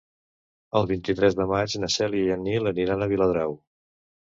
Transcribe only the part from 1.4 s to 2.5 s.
de maig na Cèlia i en